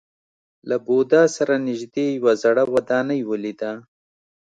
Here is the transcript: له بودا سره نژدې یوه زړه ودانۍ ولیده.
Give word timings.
له 0.69 0.75
بودا 0.85 1.23
سره 1.35 1.53
نژدې 1.67 2.05
یوه 2.17 2.33
زړه 2.43 2.63
ودانۍ 2.73 3.21
ولیده. 3.25 3.71